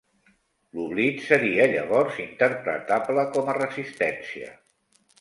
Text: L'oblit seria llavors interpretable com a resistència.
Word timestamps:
L'oblit 0.77 1.21
seria 1.25 1.69
llavors 1.75 2.19
interpretable 2.25 3.29
com 3.39 3.55
a 3.55 3.59
resistència. 3.63 4.55